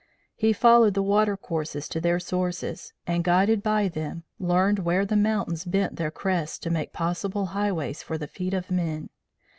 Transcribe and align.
He 0.35 0.51
followed 0.51 0.95
the 0.95 1.03
water 1.03 1.37
courses 1.37 1.87
to 1.89 2.01
their 2.01 2.19
sources, 2.19 2.91
and 3.05 3.23
guided 3.23 3.61
by 3.61 3.87
them, 3.87 4.23
learned 4.39 4.79
where 4.79 5.05
the 5.05 5.15
mountains 5.15 5.63
bent 5.63 5.97
their 5.97 6.09
crests 6.09 6.57
to 6.57 6.71
make 6.71 6.91
possible 6.91 7.45
highways 7.53 8.01
for 8.01 8.17
the 8.17 8.25
feet 8.25 8.55
of 8.55 8.71
men. 8.71 9.11